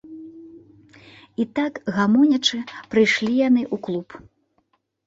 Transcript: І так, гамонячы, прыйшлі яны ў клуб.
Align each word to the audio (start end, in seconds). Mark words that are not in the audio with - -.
І 1.45 1.47
так, 1.61 1.73
гамонячы, 1.99 2.57
прыйшлі 2.95 3.31
яны 3.47 3.61
ў 3.73 3.85
клуб. 3.89 4.07